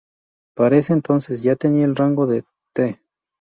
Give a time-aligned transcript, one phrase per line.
[0.55, 2.41] Para ese entonces ya tenía el rango de
[2.75, 2.99] Tte.